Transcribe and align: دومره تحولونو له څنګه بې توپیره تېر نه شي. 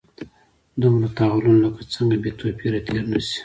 دومره 0.81 1.07
تحولونو 1.17 1.59
له 1.63 1.69
څنګه 1.95 2.15
بې 2.23 2.31
توپیره 2.39 2.79
تېر 2.87 3.03
نه 3.11 3.19
شي. 3.27 3.39